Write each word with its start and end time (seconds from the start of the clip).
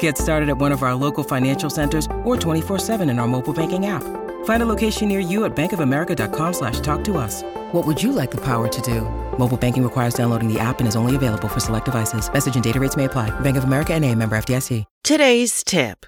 Get 0.00 0.18
started 0.18 0.48
at 0.48 0.58
one 0.58 0.72
of 0.72 0.82
our 0.82 0.96
local 0.96 1.22
financial 1.22 1.70
centers 1.70 2.06
or 2.24 2.36
24-7 2.36 3.08
in 3.08 3.20
our 3.20 3.28
mobile 3.28 3.52
banking 3.52 3.86
app. 3.86 4.02
Find 4.44 4.62
a 4.62 4.66
location 4.66 5.06
near 5.08 5.20
you 5.20 5.44
at 5.44 5.54
bankofamerica.com 5.54 6.52
slash 6.52 6.80
talk 6.80 7.04
to 7.04 7.16
us. 7.16 7.44
What 7.72 7.86
would 7.86 8.02
you 8.02 8.10
like 8.10 8.32
the 8.32 8.44
power 8.44 8.66
to 8.66 8.80
do? 8.82 9.02
Mobile 9.38 9.56
banking 9.56 9.84
requires 9.84 10.14
downloading 10.14 10.52
the 10.52 10.58
app 10.58 10.80
and 10.80 10.88
is 10.88 10.96
only 10.96 11.14
available 11.14 11.48
for 11.48 11.60
select 11.60 11.84
devices. 11.84 12.32
Message 12.32 12.56
and 12.56 12.64
data 12.64 12.80
rates 12.80 12.96
may 12.96 13.04
apply. 13.04 13.30
Bank 13.40 13.56
of 13.56 13.62
America 13.62 13.94
and 13.94 14.04
a 14.04 14.12
member 14.12 14.36
FDIC. 14.36 14.84
Today's 15.04 15.62
tip. 15.62 16.06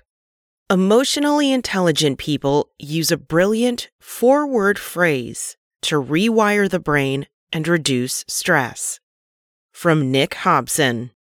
Emotionally 0.71 1.53
intelligent 1.53 2.19
people 2.19 2.69
use 2.79 3.11
a 3.11 3.17
brilliant 3.17 3.91
four-word 4.01 4.79
phrase 4.79 5.57
to 5.83 6.03
rewire 6.03 6.69
the 6.69 6.81
brain 6.81 7.27
and 7.53 7.67
reduce 7.67 8.25
stress. 8.29 9.01
From 9.73 10.11
Nick 10.11 10.35
Hobson. 10.35 11.11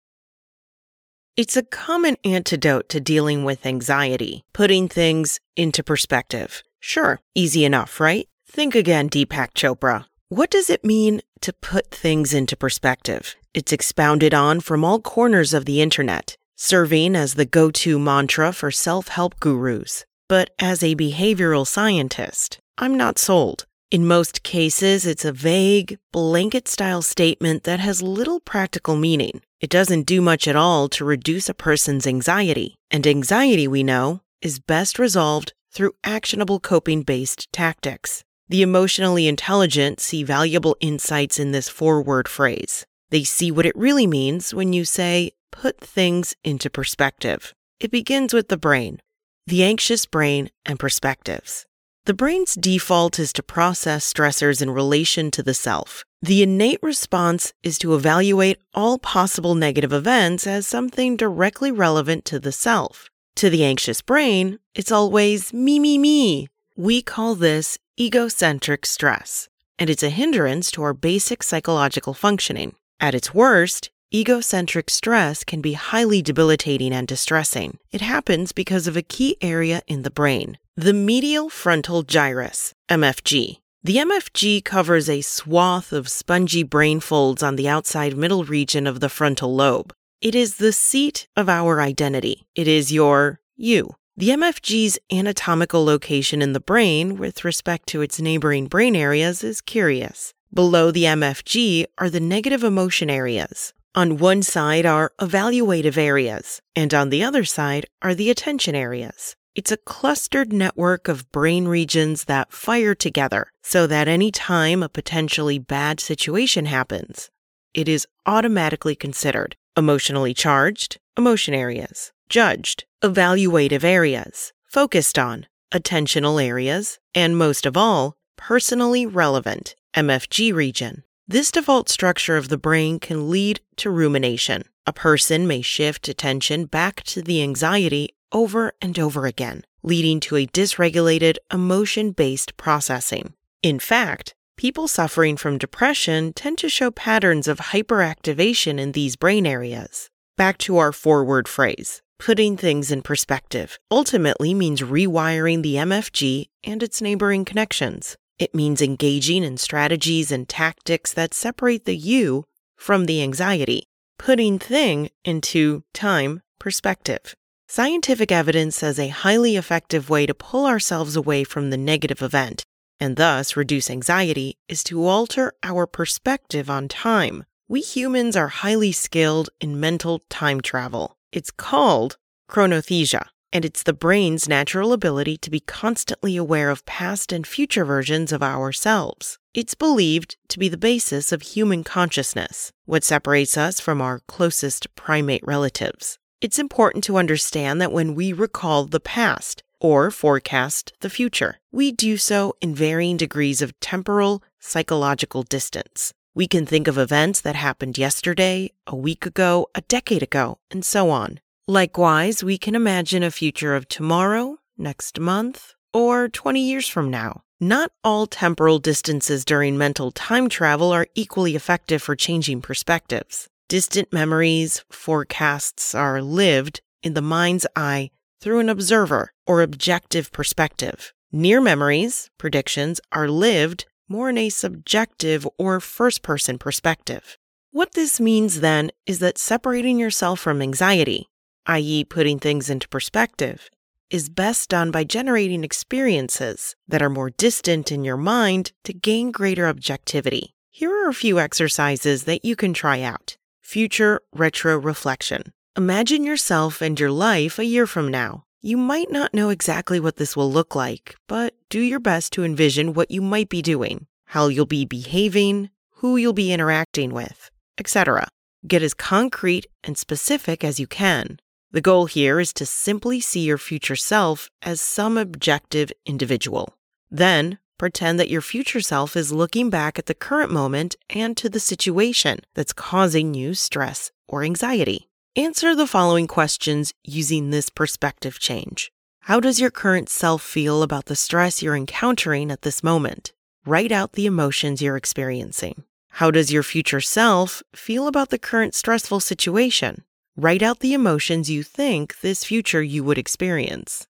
It's 1.39 1.57
a 1.57 1.63
common 1.63 2.17
antidote 2.25 2.89
to 2.89 2.99
dealing 2.99 3.45
with 3.45 3.65
anxiety, 3.65 4.43
putting 4.53 4.89
things 4.89 5.39
into 5.55 5.85
perspective. 5.85 6.65
Sure, 6.81 7.21
easy 7.33 7.65
enough, 7.65 8.01
right? 8.01 8.29
Think 8.51 8.75
again, 8.75 9.09
Deepak 9.09 9.55
Chopra. 9.55 10.07
What 10.31 10.51
does 10.51 10.69
it 10.69 10.85
mean 10.85 11.21
to 11.43 11.53
put 11.53 11.93
things 11.93 12.35
into 12.35 12.57
perspective? 12.57 13.37
It's 13.55 13.73
expounded 13.73 14.35
on 14.35 14.59
from 14.59 14.85
all 14.85 14.99
corners 14.99 15.55
of 15.55 15.65
the 15.65 15.81
internet, 15.81 16.37
serving 16.57 17.15
as 17.15 17.35
the 17.35 17.47
go 17.47 17.71
to 17.71 18.01
mantra 18.01 18.53
for 18.53 18.73
self 18.73 19.07
help 19.07 19.39
gurus. 19.39 20.05
But 20.27 20.51
as 20.59 20.83
a 20.83 20.97
behavioral 20.97 21.69
scientist, 21.69 22.59
I'm 22.79 22.97
not 22.97 23.17
sold. 23.17 23.65
In 23.93 24.05
most 24.09 24.43
cases, 24.43 25.07
it's 25.07 25.25
a 25.25 25.33
vague, 25.33 26.01
blanket 26.11 26.67
style 26.67 27.01
statement 27.01 27.63
that 27.63 27.79
has 27.79 28.03
little 28.03 28.41
practical 28.41 28.97
meaning. 28.97 29.41
It 29.61 29.71
doesn't 29.71 30.07
do 30.07 30.21
much 30.21 30.47
at 30.47 30.55
all 30.55 30.89
to 30.91 31.05
reduce 31.05 31.49
a 31.49 31.55
person's 31.55 32.07
anxiety. 32.07 32.77
And 32.91 33.07
anxiety, 33.07 33.67
we 33.67 33.83
know, 33.83 34.21
is 34.41 34.61
best 34.61 34.99
resolved 34.99 35.53
through 35.73 35.95
actionable 36.05 36.61
coping 36.61 37.03
based 37.03 37.53
tactics. 37.53 38.23
The 38.49 38.63
emotionally 38.63 39.27
intelligent 39.27 40.01
see 40.01 40.23
valuable 40.23 40.77
insights 40.81 41.39
in 41.39 41.51
this 41.53 41.69
four 41.69 42.01
word 42.01 42.29
phrase. 42.29 42.87
They 43.11 43.25
see 43.25 43.51
what 43.51 43.67
it 43.67 43.77
really 43.77 44.07
means 44.07 44.55
when 44.55 44.73
you 44.73 44.85
say, 44.85 45.33
put 45.51 45.81
things 45.81 46.35
into 46.45 46.71
perspective. 46.71 47.53
It 47.81 47.91
begins 47.91 48.33
with 48.33 48.49
the 48.49 48.57
brain, 48.57 49.01
the 49.47 49.65
anxious 49.65 50.07
brain, 50.07 50.51
and 50.65 50.79
perspectives. 50.79 51.67
The 52.09 52.15
brain's 52.15 52.55
default 52.55 53.19
is 53.19 53.35
to 53.35 53.43
process 53.43 54.11
stressors 54.11 54.63
in 54.63 54.71
relation 54.71 55.31
to 55.31 55.43
the 55.43 55.53
self. 55.53 56.07
The 56.23 56.43
innate 56.43 56.79
response 56.83 57.53
is 57.63 57.79
to 57.81 57.95
evaluate 57.95 58.57
all 58.73 58.99
possible 58.99 59.55
negative 59.55 59.93
events 59.93 60.47
as 60.47 60.67
something 60.67 61.19
directly 61.19 61.71
relevant 61.71 62.25
to 62.25 62.41
the 62.41 62.51
self. 62.51 63.11
To 63.37 63.51
the 63.51 63.63
anxious 63.63 64.01
brain, 64.01 64.59
it's 64.75 64.91
always 64.91 65.53
me, 65.53 65.79
me, 65.79 65.99
me. 65.99 66.49
We 66.77 67.03
call 67.03 67.35
this 67.35 67.77
egocentric 68.01 68.87
stress, 68.87 69.51
and 69.79 69.91
it's 69.91 70.03
a 70.03 70.09
hindrance 70.09 70.71
to 70.71 70.83
our 70.85 70.95
basic 70.95 71.43
psychological 71.43 72.15
functioning. 72.15 72.75
At 72.99 73.15
its 73.15 73.35
worst, 73.35 73.91
egocentric 74.15 74.89
stress 74.89 75.45
can 75.45 75.61
be 75.61 75.75
highly 75.75 76.23
debilitating 76.23 76.95
and 76.95 77.07
distressing. 77.07 77.81
It 77.93 78.01
happens 78.01 78.53
because 78.53 78.87
of 78.87 78.97
a 78.97 79.03
key 79.03 79.37
area 79.43 79.83
in 79.87 80.05
the 80.05 80.11
brain, 80.11 80.57
the 80.79 80.93
medial 80.93 81.49
frontal 81.49 82.05
gyrus, 82.05 82.73
MFG. 82.89 83.59
The 83.83 83.97
MFG 83.97 84.65
covers 84.65 85.11
a 85.11 85.23
swath 85.23 85.93
of 85.93 86.09
spongy 86.09 86.63
brain 86.63 87.01
folds 87.01 87.43
on 87.43 87.57
the 87.57 87.69
outside 87.69 88.17
middle 88.17 88.45
region 88.45 88.87
of 88.87 89.01
the 89.01 89.09
frontal 89.09 89.53
lobe. 89.53 89.93
It 90.21 90.37
is 90.37 90.59
the 90.59 90.71
seat 90.71 91.27
of 91.35 91.49
our 91.49 91.81
identity. 91.81 92.47
It 92.55 92.69
is 92.69 92.93
your 92.93 93.41
you. 93.57 93.97
The 94.17 94.29
MFG's 94.29 95.01
anatomical 95.13 95.85
location 95.85 96.41
in 96.41 96.53
the 96.53 96.61
brain 96.61 97.17
with 97.17 97.45
respect 97.45 97.89
to 97.89 98.01
its 98.01 98.21
neighboring 98.21 98.69
brain 98.69 98.95
areas 98.95 99.43
is 99.43 99.61
curious. 99.61 100.33
Below 100.55 100.93
the 100.93 101.05
MFG 101.05 101.87
are 101.99 102.09
the 102.09 102.21
negative 102.21 102.63
emotion 102.63 103.11
areas. 103.11 103.73
On 103.97 104.17
one 104.17 104.45
side 104.45 104.87
are 104.87 105.11
evaluative 105.21 105.97
areas, 105.97 106.63
and 106.77 106.95
on 106.95 107.09
the 107.09 107.25
other 107.25 107.45
side 107.45 107.87
are 108.01 108.15
the 108.15 108.31
attention 108.31 108.77
areas. 108.77 109.35
It's 109.55 109.73
a 109.73 109.77
clustered 109.77 110.53
network 110.53 111.09
of 111.09 111.31
brain 111.33 111.67
regions 111.67 112.25
that 112.25 112.53
fire 112.53 112.95
together 112.95 113.51
so 113.63 113.87
that 113.87 114.07
any 114.07 114.31
time 114.31 114.83
a 114.83 114.89
potentially 114.89 115.59
bad 115.59 116.01
situation 116.01 116.67
happens, 116.67 117.31
it 117.75 117.89
is 117.89 118.07
automatically 118.27 118.95
considered 118.95 119.57
emotionally 119.77 120.35
charged, 120.35 120.99
emotion 121.17 121.55
areas, 121.55 122.13
judged, 122.29 122.85
evaluative 123.03 123.85
areas, 123.85 124.53
focused 124.67 125.19
on, 125.19 125.47
attentional 125.73 126.43
areas, 126.45 126.99
and 127.15 127.37
most 127.37 127.65
of 127.65 127.77
all, 127.77 128.17
personally 128.37 129.07
relevant, 129.07 129.75
MFG 129.95 130.53
region. 130.53 131.05
This 131.27 131.51
default 131.51 131.89
structure 131.89 132.37
of 132.37 132.49
the 132.49 132.59
brain 132.59 132.99
can 132.99 133.31
lead 133.31 133.61
to 133.77 133.91
rumination. 133.91 134.65
A 134.87 134.93
person 134.93 135.47
may 135.47 135.61
shift 135.61 136.09
attention 136.09 136.65
back 136.65 137.03
to 137.05 137.23
the 137.23 137.43
anxiety 137.43 138.09
over 138.33 138.73
and 138.81 138.99
over 138.99 139.27
again, 139.27 139.65
leading 139.83 140.21
to 140.21 140.37
a 140.37 140.47
dysregulated 140.47 141.37
emotion 141.53 142.13
based 142.13 142.57
processing. 142.57 143.35
In 143.63 143.79
fact, 143.79 144.35
people 144.57 144.89
suffering 144.89 145.37
from 145.37 145.59
depression 145.59 146.33
tend 146.33 146.59
to 146.59 146.69
show 146.69 146.91
patterns 146.91 147.49
of 147.49 147.59
hyperactivation 147.59 148.79
in 148.79 148.93
these 148.93 149.17
brain 149.17 149.47
areas. 149.47 150.11
Back 150.37 150.59
to 150.59 150.77
our 150.79 150.93
four-word 150.93 151.49
phrase. 151.49 152.03
Putting 152.19 152.57
things 152.57 152.91
in 152.91 153.03
perspective 153.03 153.79
ultimately 153.91 154.53
means 154.53 154.81
rewiring 154.81 155.63
the 155.63 155.77
MFG 155.77 156.47
and 156.65 156.83
its 156.83 157.01
neighboring 157.01 157.45
connections. 157.45 158.17
It 158.39 158.55
means 158.55 158.83
engaging 158.83 159.45
in 159.45 159.57
strategies 159.57 160.33
and 160.33 160.49
tactics 160.49 161.13
that 161.13 161.35
separate 161.35 161.85
the 161.85 161.97
you 161.97 162.45
from 162.77 163.07
the 163.07 163.23
anxiety, 163.23 163.85
putting 164.19 164.59
thing 164.59 165.11
into 165.25 165.85
time 165.95 166.41
perspective. 166.59 167.35
Scientific 167.69 168.33
evidence 168.33 168.77
says 168.77 168.99
a 168.99 169.09
highly 169.09 169.57
effective 169.57 170.09
way 170.09 170.27
to 170.27 170.35
pull 170.35 170.67
ourselves 170.67 171.17
away 171.17 171.45
from 171.45 171.71
the 171.71 171.77
negative 171.77 172.23
event 172.23 172.65
and 173.01 173.17
thus 173.17 173.57
reduce 173.57 173.91
anxiety, 173.91 174.57
is 174.69 174.83
to 174.85 175.07
alter 175.07 175.53
our 175.63 175.87
perspective 175.87 176.69
on 176.71 176.89
time. 176.89 177.45
We 177.69 177.81
humans 177.81 178.37
are 178.37 178.49
highly 178.49 178.93
skilled 178.93 179.51
in 179.61 179.81
mental 179.81 180.23
time 180.31 180.61
travel. 180.61 181.17
It's 181.33 181.51
called 181.51 182.17
chronesthesia, 182.51 183.27
and 183.53 183.65
it's 183.65 183.83
the 183.83 183.93
brain's 183.93 184.49
natural 184.49 184.93
ability 184.93 185.37
to 185.39 185.51
be 185.51 185.61
constantly 185.61 186.37
aware 186.37 186.71
of 186.71 186.87
past 186.87 187.33
and 187.33 187.47
future 187.47 187.85
versions 187.85 188.33
of 188.33 188.43
ourselves. 188.43 189.39
It's 189.55 189.75
believed 189.75 190.37
to 190.49 190.59
be 190.59 190.69
the 190.69 190.77
basis 190.77 191.33
of 191.33 191.43
human 191.43 191.85
consciousness, 191.85 192.73
what 192.87 193.05
separates 193.05 193.57
us 193.57 193.81
from 193.81 194.01
our 194.01 194.21
closest 194.27 194.95
primate 194.95 195.47
relatives. 195.47 196.19
It's 196.41 196.59
important 196.59 197.03
to 197.05 197.17
understand 197.17 197.81
that 197.81 197.91
when 197.91 198.15
we 198.15 198.33
recall 198.33 198.85
the 198.85 199.01
past, 199.01 199.65
or 199.81 200.11
forecast 200.11 200.93
the 201.01 201.11
future. 201.11 201.59
We 201.73 201.93
do 201.93 202.17
so 202.17 202.55
in 202.61 202.75
varying 202.75 203.17
degrees 203.17 203.61
of 203.63 203.79
temporal, 203.81 204.43
psychological 204.61 205.43
distance. 205.43 206.13
We 206.35 206.47
can 206.47 206.67
think 206.67 206.87
of 206.87 206.99
events 206.99 207.41
that 207.41 207.57
happened 207.57 207.99
yesterday, 207.99 208.71
a 208.87 208.95
week 208.95 209.27
ago, 209.27 209.67
a 209.75 209.81
decade 209.81 210.23
ago, 210.23 210.59
and 210.71 210.85
so 210.85 211.11
on. 211.11 211.41
Likewise, 211.67 212.45
we 212.45 212.57
can 212.57 212.75
imagine 212.75 213.23
a 213.23 213.31
future 213.31 213.75
of 213.75 213.89
tomorrow, 213.89 214.59
next 214.77 215.19
month, 215.19 215.75
or 215.93 216.29
20 216.29 216.61
years 216.61 216.89
from 216.89 217.11
now. 217.11 217.43
Not 217.61 217.91
all 218.05 218.29
temporal 218.29 218.79
distances 218.79 219.45
during 219.45 219.77
mental 219.77 220.13
time 220.13 220.49
travel 220.49 220.93
are 220.93 221.09
equally 221.17 221.57
effective 221.57 222.01
for 222.01 222.15
changing 222.15 222.63
perspectives. 222.63 223.49
Distant 223.69 224.15
memories, 224.15 224.83
forecasts 224.91 225.95
are 225.95 226.23
lived 226.23 226.81
in 227.03 227.13
the 227.13 227.21
mind's 227.21 227.67
eye 227.77 228.09
through 228.41 228.61
an 228.61 228.71
observer 228.71 229.35
or 229.47 229.61
objective 229.61 230.33
perspective. 230.33 231.13
Near 231.33 231.61
memories, 231.61 232.31
predictions, 232.39 232.99
are 233.13 233.29
lived 233.29 233.85
more 234.09 234.31
in 234.31 234.39
a 234.39 234.49
subjective 234.49 235.47
or 235.59 235.81
first 235.81 236.23
person 236.23 236.57
perspective. 236.57 237.37
What 237.71 237.93
this 237.93 238.19
means 238.19 238.61
then 238.61 238.91
is 239.05 239.19
that 239.19 239.37
separating 239.37 239.99
yourself 239.99 240.41
from 240.41 240.63
anxiety, 240.63 241.29
i.e., 241.67 242.05
putting 242.05 242.39
things 242.39 242.71
into 242.71 242.89
perspective, 242.89 243.69
is 244.09 244.31
best 244.31 244.71
done 244.71 244.91
by 244.91 245.05
generating 245.05 245.63
experiences 245.63 246.75
that 246.89 247.03
are 247.03 247.11
more 247.11 247.29
distant 247.29 247.93
in 247.93 248.03
your 248.03 248.17
mind 248.17 248.73
to 248.85 248.95
gain 248.95 249.31
greater 249.31 249.69
objectivity. 249.69 250.55
Here 250.71 250.91
are 250.91 251.11
a 251.11 251.13
few 251.13 251.39
exercises 251.39 252.25
that 252.25 252.47
you 252.47 252.57
can 252.57 252.73
try 252.73 253.03
out. 253.03 253.37
Future 253.69 254.23
retro 254.33 254.79
reflection. 254.79 255.53
Imagine 255.77 256.25
yourself 256.25 256.81
and 256.81 256.99
your 256.99 257.11
life 257.11 257.59
a 257.59 257.67
year 257.67 257.87
from 257.87 258.09
now. 258.09 258.45
You 258.63 258.79
might 258.79 259.11
not 259.11 259.35
know 259.35 259.51
exactly 259.51 260.01
what 260.01 260.17
this 260.17 260.35
will 260.35 260.51
look 260.51 260.75
like, 260.75 261.17
but 261.27 261.53
do 261.69 261.79
your 261.79 262.01
best 262.01 262.33
to 262.33 262.45
envision 262.45 262.95
what 262.95 263.11
you 263.11 263.21
might 263.21 263.51
be 263.51 263.61
doing, 263.61 264.07
how 264.29 264.49
you'll 264.49 264.65
be 264.65 264.87
behaving, 264.87 265.69
who 265.97 266.17
you'll 266.17 266.33
be 266.33 266.51
interacting 266.51 267.13
with, 267.13 267.51
etc. 267.77 268.29
Get 268.67 268.81
as 268.81 268.95
concrete 268.95 269.67
and 269.85 269.99
specific 269.99 270.65
as 270.65 270.81
you 270.81 270.87
can. 270.87 271.39
The 271.71 271.83
goal 271.83 272.07
here 272.07 272.41
is 272.41 272.55
to 272.55 272.65
simply 272.65 273.21
see 273.21 273.41
your 273.41 273.59
future 273.59 273.97
self 273.97 274.49
as 274.63 274.81
some 274.81 275.19
objective 275.19 275.93
individual. 276.07 276.73
Then, 277.11 277.59
pretend 277.79 278.19
that 278.19 278.29
your 278.29 278.41
future 278.41 278.81
self 278.81 279.17
is 279.17 279.33
looking 279.33 279.71
back 279.71 279.99
at 279.99 280.07
the 280.07 280.15
current 280.15 280.51
moment 280.51 280.97
and 281.09 281.37
to 281.37 281.49
the 281.49 281.61
situation 281.61 282.41
that's 282.55 282.73
causing 282.73 283.35
you 283.35 283.55
stress 283.55 284.11
or 284.27 284.43
anxiety. 284.43 285.09
Answer 285.37 285.77
the 285.77 285.87
following 285.87 286.27
questions 286.27 286.93
using 287.05 287.51
this 287.51 287.71
perspective 287.71 288.41
change. 288.41 288.91
How 289.21 289.39
does 289.39 289.61
your 289.61 289.71
current 289.71 290.09
self 290.09 290.43
feel 290.43 290.83
about 290.83 291.05
the 291.05 291.15
stress 291.15 291.63
you're 291.63 291.77
encountering 291.77 292.51
at 292.51 292.63
this 292.63 292.83
moment? 292.83 293.33
Write 293.65 293.93
out 293.93 294.15
the 294.15 294.27
emotions 294.27 294.83
you're 294.83 294.97
experiencing. 294.97 295.85
How 296.19 296.33
does 296.33 296.53
your 296.53 296.65
future 296.65 297.01
self 297.01 297.63
feel 297.77 298.09
about 298.09 298.31
the 298.31 298.39
current 298.39 298.75
stressful 298.75 299.21
situation? 299.21 300.03
Write 300.37 300.63
out 300.63 300.81
the 300.81 300.93
emotions 300.93 301.49
you 301.49 301.63
think 301.63 302.19
this 302.21 302.43
future 302.43 302.83
you 302.83 303.05
would 303.05 303.19
experience. 303.19 304.08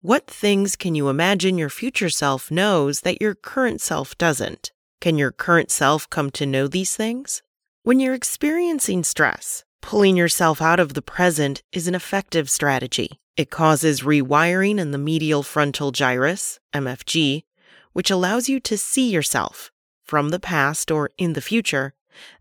What 0.00 0.26
things 0.26 0.76
can 0.76 0.94
you 0.94 1.08
imagine 1.08 1.58
your 1.58 1.70
future 1.70 2.10
self 2.10 2.50
knows 2.50 3.00
that 3.00 3.20
your 3.20 3.34
current 3.34 3.80
self 3.80 4.16
doesn't? 4.18 4.72
Can 5.00 5.18
your 5.18 5.32
current 5.32 5.70
self 5.70 6.08
come 6.08 6.30
to 6.32 6.46
know 6.46 6.68
these 6.68 6.94
things? 6.96 7.42
When 7.82 8.00
you're 8.00 8.14
experiencing 8.14 9.04
stress, 9.04 9.64
Pulling 9.80 10.16
yourself 10.16 10.60
out 10.60 10.80
of 10.80 10.94
the 10.94 11.02
present 11.02 11.62
is 11.72 11.88
an 11.88 11.94
effective 11.94 12.50
strategy. 12.50 13.18
It 13.36 13.50
causes 13.50 14.02
rewiring 14.02 14.78
in 14.78 14.90
the 14.90 14.98
medial 14.98 15.42
frontal 15.42 15.92
gyrus, 15.92 16.58
MFG, 16.74 17.44
which 17.92 18.10
allows 18.10 18.48
you 18.48 18.60
to 18.60 18.76
see 18.76 19.10
yourself 19.10 19.70
from 20.04 20.28
the 20.28 20.40
past 20.40 20.90
or 20.90 21.10
in 21.16 21.32
the 21.32 21.40
future 21.40 21.94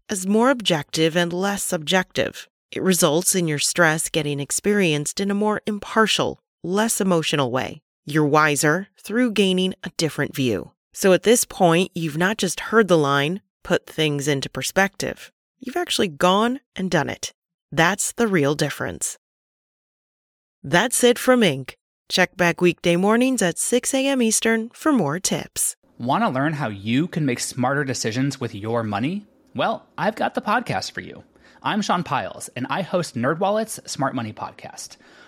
as 0.09 0.27
more 0.27 0.49
objective 0.49 1.15
and 1.15 1.31
less 1.31 1.63
subjective. 1.63 2.49
It 2.71 2.83
results 2.83 3.33
in 3.33 3.47
your 3.47 3.59
stress 3.59 4.09
getting 4.09 4.39
experienced 4.39 5.21
in 5.21 5.31
a 5.31 5.35
more 5.35 5.61
impartial, 5.65 6.39
less 6.63 6.99
emotional 7.01 7.51
way. 7.51 7.81
You're 8.05 8.25
wiser 8.25 8.87
through 8.99 9.31
gaining 9.31 9.73
a 9.83 9.91
different 9.97 10.35
view. 10.35 10.71
So 10.93 11.13
at 11.13 11.23
this 11.23 11.45
point, 11.45 11.91
you've 11.93 12.17
not 12.17 12.37
just 12.37 12.59
heard 12.71 12.87
the 12.87 12.97
line, 12.97 13.41
put 13.63 13.85
things 13.85 14.27
into 14.27 14.49
perspective. 14.49 15.31
You've 15.59 15.77
actually 15.77 16.07
gone 16.07 16.59
and 16.75 16.89
done 16.89 17.09
it. 17.09 17.33
That's 17.71 18.13
the 18.13 18.27
real 18.27 18.55
difference. 18.55 19.17
That's 20.63 21.03
it 21.03 21.19
from 21.19 21.41
Inc. 21.41 21.73
Check 22.09 22.37
back 22.37 22.61
weekday 22.61 22.95
mornings 22.95 23.41
at 23.41 23.59
6 23.59 23.93
a.m. 23.93 24.21
Eastern 24.21 24.69
for 24.69 24.91
more 24.91 25.19
tips. 25.19 25.75
Want 25.97 26.23
to 26.23 26.29
learn 26.29 26.53
how 26.53 26.69
you 26.69 27.07
can 27.07 27.25
make 27.25 27.39
smarter 27.39 27.83
decisions 27.83 28.39
with 28.39 28.55
your 28.55 28.83
money? 28.83 29.25
Well, 29.55 29.85
I've 29.97 30.15
got 30.15 30.35
the 30.35 30.41
podcast 30.41 30.91
for 30.91 31.01
you. 31.01 31.23
I'm 31.63 31.81
Sean 31.81 32.03
Pyles, 32.03 32.49
and 32.55 32.67
I 32.69 32.81
host 32.83 33.15
NerdWallet's 33.15 33.91
Smart 33.91 34.15
Money 34.15 34.31
Podcast. 34.31 34.97